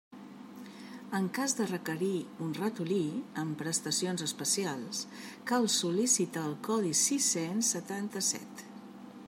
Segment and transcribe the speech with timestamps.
[1.17, 3.01] En cas de requerir un ratolí
[3.41, 5.01] amb prestacions especials
[5.53, 8.65] cal sol·licitar el codi sis-cents setanta-set.